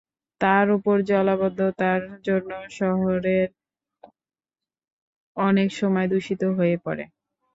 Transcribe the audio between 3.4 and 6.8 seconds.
পানি অনেক সময় দূষিত হয়ে